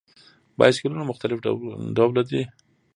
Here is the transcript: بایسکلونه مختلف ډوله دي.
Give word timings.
بایسکلونه 0.59 1.03
مختلف 1.11 1.37
ډوله 1.97 2.21
دي. 2.29 2.41